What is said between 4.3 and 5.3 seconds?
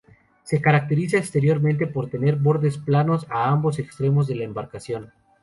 la embarcación.